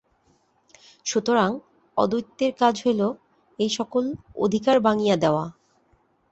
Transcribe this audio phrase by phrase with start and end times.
[1.05, 1.49] সুতরাং
[1.97, 3.01] অদ্বৈতের কাজ হইল
[3.59, 4.03] এই-সকল
[4.37, 5.45] অধিকার ভাঙিয়া দেওয়া।